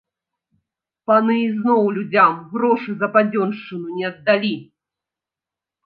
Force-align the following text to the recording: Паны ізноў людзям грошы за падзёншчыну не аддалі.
Паны 1.11 1.35
ізноў 1.49 1.83
людзям 1.99 2.31
грошы 2.55 2.91
за 3.05 3.13
падзёншчыну 3.19 3.87
не 4.03 4.13
аддалі. 4.15 4.55